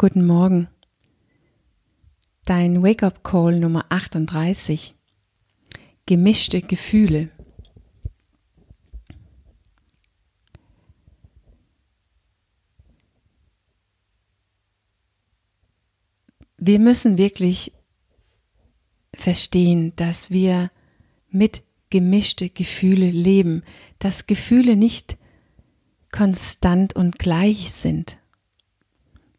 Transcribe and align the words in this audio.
Guten 0.00 0.26
Morgen. 0.26 0.68
Dein 2.44 2.84
Wake-up-Call 2.84 3.58
Nummer 3.58 3.86
38. 3.88 4.94
Gemischte 6.06 6.62
Gefühle. 6.62 7.30
Wir 16.58 16.78
müssen 16.78 17.18
wirklich 17.18 17.72
verstehen, 19.16 19.94
dass 19.96 20.30
wir 20.30 20.70
mit 21.28 21.64
gemischte 21.90 22.50
Gefühle 22.50 23.10
leben, 23.10 23.64
dass 23.98 24.28
Gefühle 24.28 24.76
nicht 24.76 25.18
konstant 26.12 26.94
und 26.94 27.18
gleich 27.18 27.72
sind. 27.72 28.16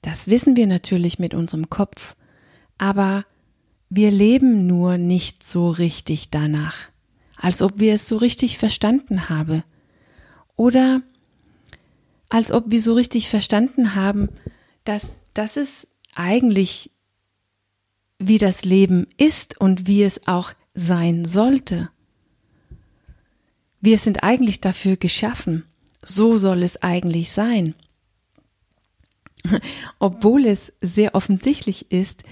Das 0.10 0.28
wissen 0.28 0.58
wir 0.58 0.66
natürlich 0.66 1.20
mit 1.20 1.36
unserem 1.36 1.70
Kopf, 1.70 2.16
aber 2.80 3.26
wir 3.92 4.10
leben 4.10 4.66
nur 4.66 4.98
nicht 4.98 5.44
so 5.44 5.70
richtig 5.70 6.32
danach, 6.32 6.90
als 7.38 7.62
ob 7.62 7.80
wir 7.80 7.94
es 7.94 8.08
so 8.08 8.18
richtig 8.18 8.58
verstanden 8.58 9.30
haben. 9.30 9.62
Oder 10.56 11.04
als 12.28 12.52
ob 12.52 12.72
wir 12.72 12.82
so 12.82 12.96
richtig 12.96 13.30
verstanden 13.30 13.94
haben, 13.94 14.30
dass 14.84 15.14
das 15.36 15.58
ist 15.58 15.88
eigentlich 16.16 16.90
wie 18.18 18.40
das 18.40 18.66
Leben 18.66 19.06
ist 19.18 19.62
und 19.62 19.86
wie 19.86 20.02
es 20.02 20.26
auch 20.26 20.54
sein 20.74 21.24
sollte. 21.24 21.92
Wir 23.80 24.00
sind 24.00 24.24
eigentlich 24.24 24.60
dafür 24.60 24.98
geschaffen. 24.98 25.66
So 26.02 26.36
soll 26.36 26.64
es 26.64 26.82
eigentlich 26.82 27.30
sein. 27.30 27.76
Obwohl 30.00 30.46
es 30.46 30.74
sehr 30.82 31.16
offensichtlich 31.16 31.92
ist, 31.92 32.24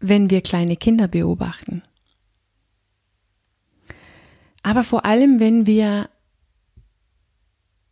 wenn 0.00 0.30
wir 0.30 0.40
kleine 0.40 0.76
Kinder 0.76 1.08
beobachten. 1.08 1.82
Aber 4.62 4.84
vor 4.84 5.04
allem, 5.04 5.40
wenn 5.40 5.66
wir 5.66 6.10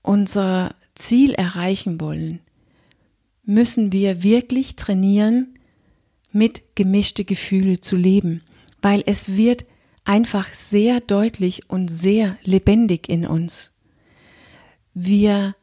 unser 0.03 0.75
Ziel 0.95 1.33
erreichen 1.35 2.01
wollen, 2.01 2.41
müssen 3.45 3.93
wir 3.93 4.23
wirklich 4.23 4.77
trainieren, 4.77 5.59
mit 6.33 6.75
gemischte 6.75 7.25
Gefühle 7.25 7.81
zu 7.81 7.97
leben, 7.97 8.43
weil 8.83 9.03
es 9.07 9.37
wird 9.37 9.65
einfach 10.05 10.53
sehr 10.53 11.01
deutlich 11.01 11.71
und 11.71 11.89
sehr 11.89 12.37
lebendig 12.43 13.09
in 13.09 13.27
uns. 13.27 13.73
Wir 14.93 15.57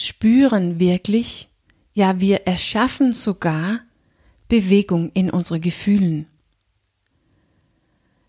spüren 0.00 0.80
wirklich, 0.80 1.50
ja, 1.92 2.20
wir 2.20 2.46
erschaffen 2.46 3.12
sogar 3.12 3.80
Bewegung 4.48 5.10
in 5.12 5.28
unsere 5.30 5.60
Gefühlen. 5.60 6.26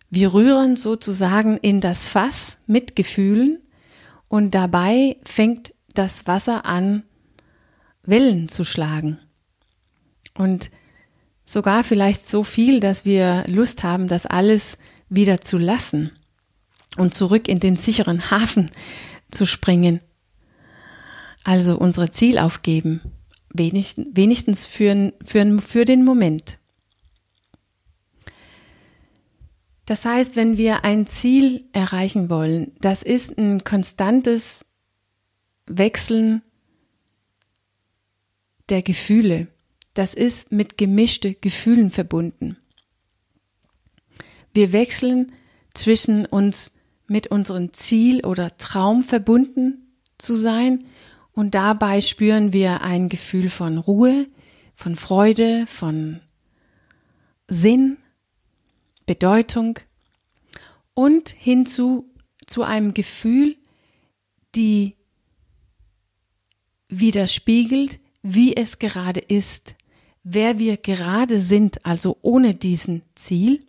Wir 0.09 0.33
rühren 0.33 0.75
sozusagen 0.75 1.55
in 1.55 1.79
das 1.79 2.09
Fass 2.09 2.57
mit 2.67 2.97
Gefühlen 2.97 3.61
und 4.27 4.53
dabei 4.53 5.15
fängt 5.23 5.73
das 5.93 6.27
Wasser 6.27 6.65
an, 6.65 7.03
Wellen 8.03 8.49
zu 8.49 8.65
schlagen. 8.65 9.17
Und 10.33 10.71
sogar 11.45 11.85
vielleicht 11.85 12.27
so 12.27 12.43
viel, 12.43 12.81
dass 12.81 13.05
wir 13.05 13.45
Lust 13.47 13.83
haben, 13.83 14.09
das 14.09 14.25
alles 14.25 14.77
wieder 15.07 15.39
zu 15.39 15.57
lassen 15.57 16.11
und 16.97 17.13
zurück 17.13 17.47
in 17.47 17.61
den 17.61 17.77
sicheren 17.77 18.29
Hafen 18.29 18.71
zu 19.31 19.45
springen. 19.45 20.01
Also 21.43 21.77
unsere 21.77 22.11
Ziel 22.11 22.37
aufgeben, 22.37 23.01
wenigstens 23.53 24.65
für, 24.65 25.13
für, 25.25 25.59
für 25.59 25.85
den 25.85 26.05
Moment. 26.05 26.59
Das 29.85 30.05
heißt, 30.05 30.35
wenn 30.35 30.57
wir 30.57 30.85
ein 30.85 31.07
Ziel 31.07 31.65
erreichen 31.73 32.29
wollen, 32.29 32.71
das 32.79 33.03
ist 33.03 33.37
ein 33.37 33.63
konstantes 33.63 34.65
Wechseln 35.65 36.41
der 38.69 38.83
Gefühle. 38.83 39.47
Das 39.93 40.13
ist 40.13 40.51
mit 40.51 40.77
gemischte 40.77 41.33
Gefühlen 41.33 41.91
verbunden. 41.91 42.57
Wir 44.53 44.71
wechseln 44.71 45.33
zwischen 45.73 46.25
uns 46.25 46.73
mit 47.07 47.27
unserem 47.27 47.73
Ziel 47.73 48.25
oder 48.25 48.55
Traum 48.57 49.03
verbunden 49.03 49.93
zu 50.17 50.35
sein 50.35 50.85
und 51.33 51.55
dabei 51.55 52.01
spüren 52.01 52.53
wir 52.53 52.81
ein 52.81 53.07
Gefühl 53.07 53.49
von 53.49 53.77
Ruhe, 53.77 54.27
von 54.75 54.95
Freude, 54.95 55.65
von 55.65 56.21
Sinn, 57.47 57.97
Bedeutung 59.05 59.79
und 60.93 61.29
hinzu 61.29 62.09
zu 62.45 62.63
einem 62.63 62.93
Gefühl, 62.93 63.57
die 64.55 64.95
widerspiegelt, 66.89 67.99
wie 68.21 68.55
es 68.55 68.79
gerade 68.79 69.19
ist, 69.21 69.75
wer 70.23 70.59
wir 70.59 70.77
gerade 70.77 71.39
sind, 71.39 71.85
also 71.85 72.17
ohne 72.21 72.53
diesen 72.53 73.01
Ziel 73.15 73.61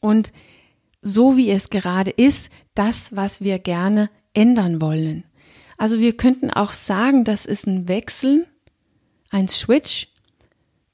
und 0.00 0.32
so 1.02 1.36
wie 1.36 1.50
es 1.50 1.70
gerade 1.70 2.10
ist, 2.10 2.50
das, 2.74 3.14
was 3.16 3.40
wir 3.40 3.58
gerne 3.58 4.10
ändern 4.32 4.80
wollen. 4.80 5.24
Also 5.80 5.98
wir 5.98 6.14
könnten 6.14 6.50
auch 6.50 6.74
sagen, 6.74 7.24
das 7.24 7.46
ist 7.46 7.66
ein 7.66 7.88
Wechsel, 7.88 8.46
ein 9.30 9.48
Switch 9.48 10.08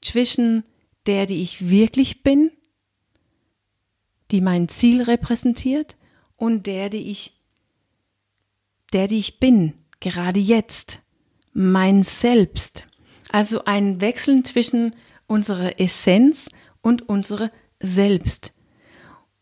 zwischen 0.01 0.63
der, 1.07 1.25
die 1.25 1.41
ich 1.41 1.69
wirklich 1.69 2.23
bin, 2.23 2.51
die 4.31 4.39
mein 4.39 4.69
Ziel 4.69 5.01
repräsentiert, 5.01 5.97
und 6.37 6.67
der, 6.67 6.89
die 6.89 7.09
ich, 7.09 7.33
der, 8.93 9.09
die 9.09 9.17
ich 9.17 9.41
bin, 9.41 9.73
gerade 9.99 10.39
jetzt 10.39 11.01
mein 11.51 12.03
Selbst. 12.03 12.85
Also 13.29 13.65
ein 13.65 13.99
Wechseln 13.99 14.45
zwischen 14.45 14.95
unserer 15.25 15.81
Essenz 15.81 16.47
und 16.79 17.09
unserer 17.09 17.51
Selbst. 17.81 18.53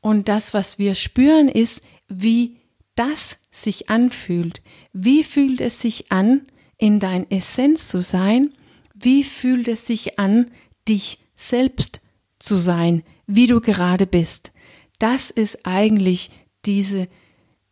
Und 0.01 0.27
das, 0.27 0.56
was 0.56 0.79
wir 0.79 0.95
spüren, 0.95 1.50
ist, 1.50 1.83
wie 2.07 2.65
das 2.95 3.38
sich 3.51 3.89
anfühlt. 3.89 4.61
Wie 4.94 5.23
fühlt 5.23 5.61
es 5.61 5.81
sich 5.81 6.11
an, 6.11 6.41
in 6.78 7.00
dein 7.00 7.29
Essenz 7.29 7.88
zu 7.88 8.01
sein? 8.01 8.51
Wie 8.94 9.23
fühlt 9.23 9.67
es 9.67 9.85
sich 9.85 10.19
an, 10.19 10.51
dich 10.88 11.19
selbst 11.35 12.01
zu 12.39 12.57
sein, 12.57 13.03
wie 13.28 13.47
du 13.47 13.61
gerade 13.61 14.07
bist? 14.07 14.51
Das 15.00 15.29
ist 15.29 15.66
eigentlich 15.66 16.31
diese, 16.66 17.07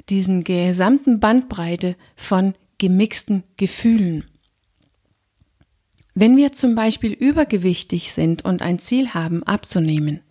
diesen 0.09 0.43
gesamten 0.43 1.19
Bandbreite 1.19 1.95
von 2.15 2.53
gemixten 2.77 3.43
Gefühlen. 3.55 4.25
Wenn 6.15 6.37
wir 6.37 6.51
zum 6.51 6.75
Beispiel 6.75 7.11
übergewichtig 7.11 8.11
sind 8.11 8.45
und 8.45 8.61
ein 8.61 8.77
Ziel 8.77 9.13
haben, 9.13 9.41
abzunehmen, 9.43 10.21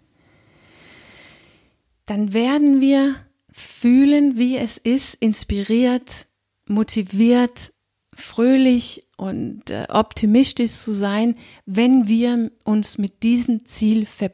dann 2.06 2.32
werden 2.32 2.80
wir 2.80 3.16
fühlen, 3.53 4.39
wie 4.39 4.57
es 4.57 4.79
ist, 4.79 5.15
inspiriert, 5.15 6.27
motiviert, 6.67 7.73
fröhlich 8.15 9.07
und 9.17 9.71
äh, 9.71 9.87
optimistisch 9.89 10.73
zu 10.73 10.93
sein, 10.93 11.37
wenn 11.67 12.09
wir 12.09 12.51
uns 12.65 12.99
mit 12.99 13.23
diesem 13.23 13.65
Ziel 13.67 14.07
ver 14.07 14.33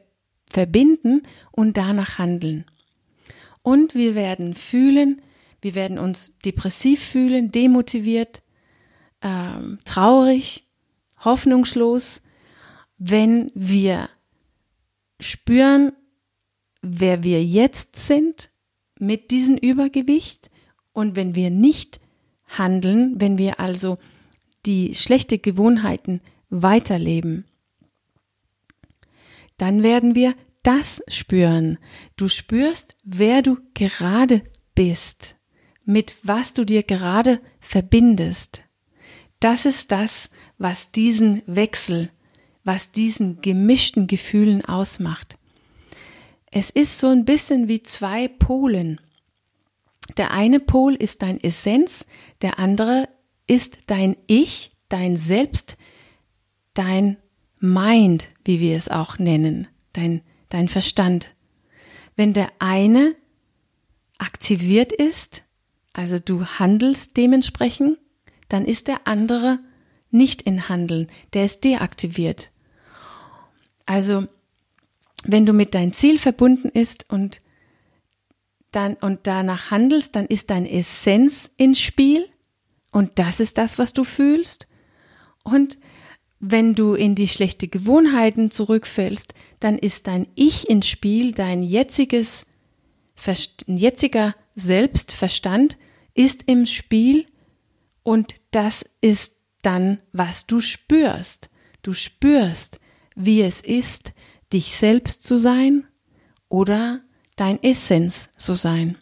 verbinden 0.51 1.21
und 1.51 1.77
danach 1.77 2.17
handeln. 2.17 2.65
Und 3.61 3.93
wir 3.93 4.15
werden 4.15 4.55
fühlen, 4.55 5.21
wir 5.61 5.75
werden 5.75 5.99
uns 5.99 6.33
depressiv 6.43 7.03
fühlen, 7.03 7.51
demotiviert, 7.51 8.41
ähm, 9.21 9.77
traurig, 9.85 10.65
hoffnungslos, 11.23 12.23
wenn 12.97 13.51
wir 13.53 14.09
spüren, 15.19 15.93
wer 16.81 17.21
wir 17.21 17.43
jetzt 17.43 17.95
sind 17.95 18.48
mit 18.99 19.31
diesem 19.31 19.57
Übergewicht 19.57 20.51
und 20.93 21.15
wenn 21.15 21.33
wir 21.33 21.49
nicht 21.49 21.99
handeln, 22.45 23.15
wenn 23.19 23.37
wir 23.37 23.59
also 23.59 23.97
die 24.65 24.93
schlechte 24.93 25.39
Gewohnheiten 25.39 26.21
weiterleben, 26.49 27.45
dann 29.57 29.83
werden 29.83 30.15
wir 30.15 30.35
das 30.63 31.01
spüren. 31.07 31.77
Du 32.17 32.27
spürst, 32.27 32.97
wer 33.03 33.41
du 33.41 33.57
gerade 33.73 34.43
bist, 34.75 35.35
mit 35.85 36.15
was 36.23 36.53
du 36.53 36.65
dir 36.65 36.83
gerade 36.83 37.39
verbindest. 37.59 38.63
Das 39.39 39.65
ist 39.65 39.91
das, 39.91 40.29
was 40.57 40.91
diesen 40.91 41.41
Wechsel, 41.45 42.11
was 42.63 42.91
diesen 42.91 43.41
gemischten 43.41 44.07
Gefühlen 44.07 44.63
ausmacht. 44.63 45.38
Es 46.51 46.69
ist 46.69 46.99
so 46.99 47.07
ein 47.07 47.25
bisschen 47.25 47.67
wie 47.67 47.83
zwei 47.83 48.27
Polen. 48.27 48.99
Der 50.17 50.31
eine 50.31 50.59
Pol 50.59 50.95
ist 50.95 51.21
dein 51.21 51.39
Essenz, 51.41 52.05
der 52.41 52.59
andere 52.59 53.07
ist 53.47 53.77
dein 53.87 54.15
Ich, 54.27 54.71
dein 54.89 55.17
Selbst, 55.17 55.77
dein 56.73 57.17
Mind, 57.59 58.29
wie 58.45 58.59
wir 58.59 58.75
es 58.75 58.89
auch 58.89 59.19
nennen, 59.19 59.67
dein, 59.93 60.21
dein 60.49 60.69
Verstand. 60.69 61.27
Wenn 62.15 62.33
der 62.33 62.51
eine 62.59 63.15
aktiviert 64.17 64.91
ist, 64.91 65.43
also 65.93 66.17
du 66.19 66.45
handelst 66.45 67.17
dementsprechend, 67.17 67.97
dann 68.47 68.65
ist 68.65 68.87
der 68.87 69.07
andere 69.07 69.59
nicht 70.11 70.41
in 70.41 70.69
Handeln, 70.69 71.07
der 71.33 71.45
ist 71.45 71.63
deaktiviert. 71.63 72.49
Also, 73.85 74.27
wenn 75.25 75.45
du 75.45 75.53
mit 75.53 75.73
dein 75.73 75.93
Ziel 75.93 76.19
verbunden 76.19 76.69
ist 76.69 77.05
und 77.09 77.41
dann 78.71 78.95
und 78.95 79.21
danach 79.23 79.71
handelst, 79.71 80.15
dann 80.15 80.25
ist 80.25 80.49
dein 80.49 80.65
Essenz 80.65 81.49
ins 81.57 81.79
Spiel 81.79 82.27
und 82.91 83.17
das 83.19 83.39
ist 83.39 83.57
das, 83.57 83.79
was 83.79 83.93
du 83.93 84.03
fühlst. 84.03 84.67
Und 85.43 85.77
wenn 86.39 86.75
du 86.75 86.93
in 86.93 87.15
die 87.15 87.27
schlechte 87.27 87.67
Gewohnheiten 87.67 88.51
zurückfällst, 88.51 89.33
dann 89.59 89.77
ist 89.77 90.07
dein 90.07 90.27
Ich 90.35 90.69
ins 90.69 90.87
Spiel, 90.87 91.33
dein 91.33 91.63
jetziges, 91.63 92.45
jetziger 93.65 94.35
Selbstverstand 94.55 95.77
ist 96.13 96.43
im 96.47 96.65
Spiel 96.65 97.25
und 98.03 98.35
das 98.51 98.85
ist 99.01 99.33
dann, 99.61 99.99
was 100.13 100.47
du 100.47 100.61
spürst. 100.61 101.49
Du 101.81 101.93
spürst, 101.93 102.79
wie 103.15 103.41
es 103.41 103.61
ist, 103.61 104.13
dich 104.53 104.75
selbst 104.75 105.23
zu 105.23 105.37
sein 105.37 105.87
oder 106.47 107.01
dein 107.35 107.61
Essenz 107.63 108.31
zu 108.37 108.53
sein. 108.53 108.97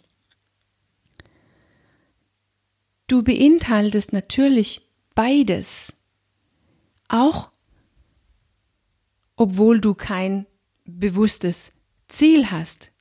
Du 3.08 3.24
beinhaltest 3.24 4.12
natürlich 4.12 4.82
beides, 5.16 5.96
auch 7.08 7.52
obwohl 9.38 9.80
du 9.80 9.94
kein 9.94 10.46
bewusstes 10.86 11.72
Ziel 12.10 12.52
hast. 12.52 12.92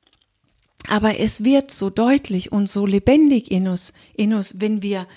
Aber 0.86 1.18
es 1.18 1.42
wird 1.42 1.72
so 1.72 1.90
deutlich 1.90 2.52
und 2.52 2.70
so 2.70 2.86
lebendig 2.86 3.50
in 3.50 3.66
uns, 3.66 3.92
in 4.14 4.34
uns, 4.34 4.60
wenn 4.60 4.82
wir 4.82 5.08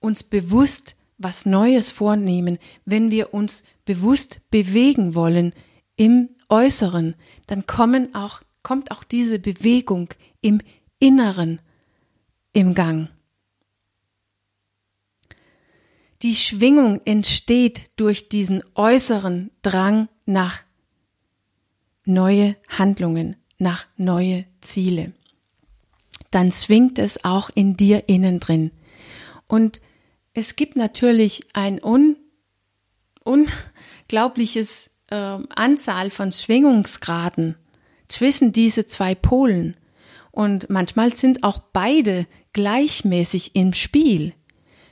uns 0.00 0.22
bewusst 0.22 0.96
was 1.16 1.46
Neues 1.46 1.90
vornehmen, 1.90 2.58
wenn 2.84 3.10
wir 3.10 3.32
uns 3.32 3.64
bewusst 3.86 4.40
bewegen 4.50 5.14
wollen 5.14 5.54
im 5.98 6.30
Äußeren, 6.48 7.14
dann 7.46 7.66
kommen 7.66 8.14
auch, 8.14 8.40
kommt 8.62 8.90
auch 8.90 9.04
diese 9.04 9.38
Bewegung 9.38 10.08
im 10.40 10.62
Inneren 10.98 11.60
im 12.54 12.74
Gang. 12.74 13.08
Die 16.22 16.34
Schwingung 16.34 17.00
entsteht 17.04 17.90
durch 17.96 18.28
diesen 18.28 18.62
äußeren 18.74 19.50
Drang 19.62 20.08
nach 20.24 20.64
neue 22.04 22.56
Handlungen, 22.68 23.36
nach 23.58 23.86
neue 23.96 24.44
Ziele. 24.60 25.12
Dann 26.30 26.50
schwingt 26.52 26.98
es 26.98 27.24
auch 27.24 27.50
in 27.54 27.76
dir 27.76 28.08
innen 28.08 28.40
drin. 28.40 28.72
Und 29.46 29.80
es 30.32 30.56
gibt 30.56 30.76
natürlich 30.76 31.46
ein 31.54 31.82
un, 31.82 32.16
unglaubliches 33.24 34.90
äh, 35.10 35.38
Anzahl 35.54 36.10
von 36.10 36.32
Schwingungsgraden 36.32 37.56
zwischen 38.08 38.52
diese 38.52 38.86
zwei 38.86 39.14
Polen. 39.14 39.76
Und 40.30 40.70
manchmal 40.70 41.14
sind 41.14 41.42
auch 41.42 41.58
beide 41.72 42.26
gleichmäßig 42.52 43.54
im 43.54 43.72
Spiel. 43.72 44.34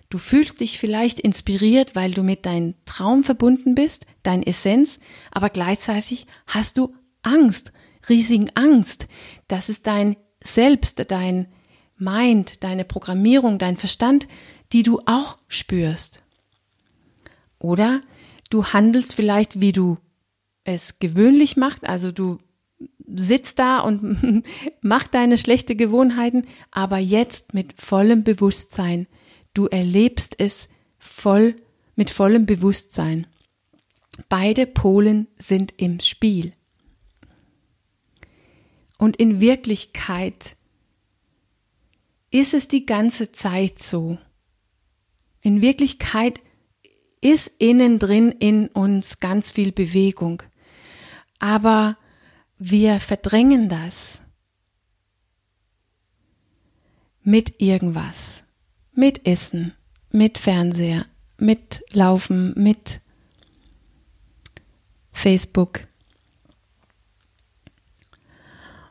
Du 0.09 0.19
fühlst 0.19 0.61
dich 0.61 0.79
vielleicht 0.79 1.19
inspiriert, 1.19 1.97
weil 1.97 2.13
du 2.13 2.23
mit 2.23 2.47
deinem 2.47 2.75
Traum 2.85 3.25
verbunden 3.25 3.75
bist, 3.75 4.07
dein 4.23 4.43
Essenz, 4.43 5.01
aber 5.33 5.51
gleichzeitig 5.51 6.27
hast 6.47 6.79
du 6.79 6.95
Angst, 7.23 7.73
riesigen 8.09 8.51
Angst. 8.55 9.09
Das 9.49 9.69
ist 9.69 9.87
dein 9.87 10.17
Selbst, 10.43 11.11
dein 11.11 11.49
Mind, 11.99 12.63
deine 12.63 12.85
Programmierung, 12.85 13.59
dein 13.59 13.77
Verstand, 13.77 14.29
die 14.73 14.83
du 14.83 15.01
auch 15.07 15.39
spürst. 15.49 16.23
Oder 17.59 18.03
du 18.51 18.67
handelst 18.67 19.15
vielleicht, 19.15 19.61
wie 19.61 19.73
du 19.73 19.99
es 20.67 20.99
gewöhnlich 20.99 21.57
machst, 21.57 21.85
also 21.85 22.13
du 22.13 22.39
sitzt 23.07 23.59
da 23.59 23.79
und 23.79 24.45
mach 24.83 25.05
deine 25.05 25.39
schlechte 25.39 25.77
Gewohnheiten, 25.77 26.47
aber 26.71 26.99
jetzt 26.99 27.55
mit 27.55 27.81
vollem 27.81 28.25
Bewusstsein. 28.25 29.07
Du 29.55 29.67
erlebst 29.67 30.35
es 30.39 30.69
voll 30.99 31.57
mit 31.95 32.11
vollem 32.11 32.47
Bewusstsein. 32.47 33.27
Beide 34.29 34.67
Polen 34.67 35.29
sind 35.37 35.75
im 35.77 36.01
Spiel. 36.01 36.53
Und 38.99 39.17
in 39.17 39.41
Wirklichkeit 39.41 40.57
ist 42.31 42.55
es 42.55 42.69
die 42.69 42.87
ganze 42.87 43.33
Zeit 43.33 43.79
so. 43.79 44.19
In 45.43 45.63
Wirklichkeit 45.63 46.41
ist 47.21 47.51
innen 47.59 47.99
drin 47.99 48.33
in 48.33 48.69
uns 48.69 49.21
ganz 49.21 49.51
viel 49.51 49.73
Bewegung. 49.73 50.43
Aber 51.39 51.97
wir 52.59 53.01
verdrängen 53.01 53.69
das 53.69 54.23
mit 57.23 57.61
irgendwas. 57.61 58.45
Mit 58.93 59.27
Essen, 59.27 59.75
mit 60.11 60.39
Fernseher, 60.39 61.07
mit 61.39 61.85
Laufen, 61.91 62.55
mit 62.57 63.01
Facebook. 65.13 65.87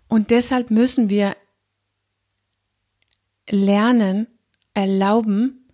Und 0.07 0.29
deshalb 0.31 0.69
müssen 0.69 1.09
wir 1.09 1.35
lernen, 3.49 4.27
erlauben, 4.73 5.65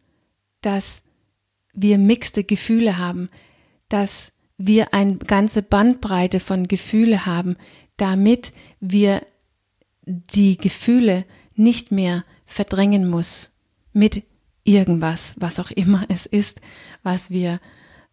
dass 0.61 1.03
wir 1.73 1.97
mixte 1.97 2.43
Gefühle 2.43 2.97
haben, 2.97 3.29
dass 3.89 4.31
wir 4.67 4.93
eine 4.93 5.17
ganze 5.17 5.61
Bandbreite 5.61 6.39
von 6.39 6.67
Gefühle 6.67 7.25
haben, 7.25 7.55
damit 7.97 8.53
wir 8.79 9.25
die 10.05 10.57
Gefühle 10.57 11.25
nicht 11.55 11.91
mehr 11.91 12.23
verdrängen 12.45 13.09
muss 13.09 13.51
mit 13.93 14.25
irgendwas, 14.63 15.33
was 15.37 15.59
auch 15.59 15.71
immer 15.71 16.05
es 16.09 16.25
ist, 16.25 16.61
was 17.03 17.29
wir 17.29 17.59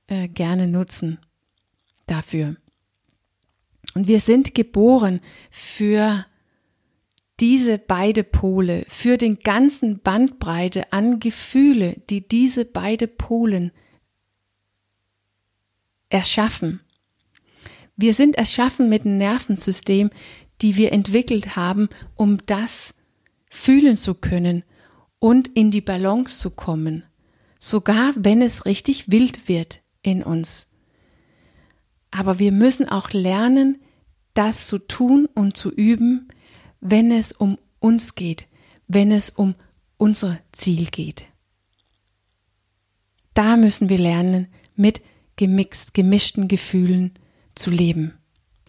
äh, 0.06 0.28
gerne 0.28 0.66
nutzen 0.66 1.18
dafür. 2.06 2.56
Und 3.94 4.08
wir 4.08 4.20
sind 4.20 4.54
geboren 4.54 5.20
für 5.50 6.26
diese 7.40 7.78
beide 7.78 8.24
Pole, 8.24 8.84
für 8.88 9.16
den 9.16 9.38
ganzen 9.38 10.00
Bandbreite 10.00 10.92
an 10.92 11.20
Gefühle, 11.20 11.96
die 12.10 12.26
diese 12.26 12.64
beide 12.64 13.06
Polen 13.06 13.72
erschaffen. 16.08 16.80
Wir 17.96 18.14
sind 18.14 18.36
erschaffen 18.36 18.88
mit 18.88 19.04
einem 19.04 19.18
Nervensystem, 19.18 20.10
die 20.62 20.76
wir 20.76 20.92
entwickelt 20.92 21.56
haben, 21.56 21.88
um 22.14 22.38
das 22.46 22.94
fühlen 23.50 23.96
zu 23.96 24.14
können 24.14 24.64
und 25.18 25.48
in 25.48 25.70
die 25.70 25.80
Balance 25.80 26.38
zu 26.38 26.50
kommen, 26.50 27.04
sogar 27.58 28.12
wenn 28.16 28.42
es 28.42 28.66
richtig 28.66 29.10
wild 29.10 29.48
wird 29.48 29.80
in 30.02 30.22
uns. 30.22 30.68
Aber 32.10 32.38
wir 32.38 32.52
müssen 32.52 32.88
auch 32.88 33.10
lernen, 33.10 33.80
das 34.34 34.66
zu 34.66 34.78
tun 34.78 35.28
und 35.34 35.56
zu 35.56 35.70
üben, 35.70 36.28
wenn 36.80 37.10
es 37.10 37.32
um 37.32 37.58
uns 37.80 38.14
geht, 38.14 38.46
wenn 38.86 39.10
es 39.10 39.30
um 39.30 39.54
unser 39.96 40.38
Ziel 40.52 40.86
geht. 40.86 41.26
Da 43.34 43.56
müssen 43.56 43.88
wir 43.88 43.98
lernen, 43.98 44.48
mit 44.74 45.00
gemixt, 45.38 45.94
gemischten 45.94 46.48
Gefühlen 46.48 47.12
zu 47.54 47.70
leben. 47.70 48.17